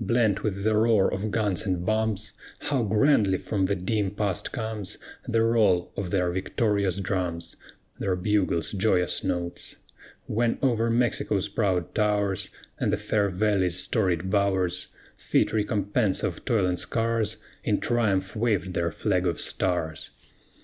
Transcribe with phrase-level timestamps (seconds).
[0.00, 4.98] Blent with the roar of guns and bombs, How grandly from the dim past comes
[5.28, 7.54] The roll of their victorious drums,
[8.00, 9.76] Their bugle's joyous notes,
[10.26, 16.66] When over Mexico's proud towers, And the fair valley's storied bowers, Fit recompense of toil
[16.66, 20.10] and scars, In triumph waved their flag of stars.